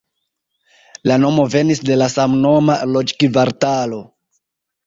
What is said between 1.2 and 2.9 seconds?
nomo venis de la samnoma